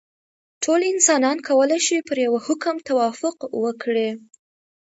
[0.63, 4.09] ټول انسانان کولای شي پر یوه حکم توافق وکړي.